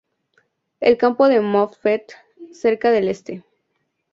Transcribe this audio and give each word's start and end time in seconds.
El 0.79 0.97
campo 0.97 1.27
de 1.27 1.41
Moffett 1.41 2.13
cerca 2.53 2.89
del 2.89 3.07
este. 3.07 3.43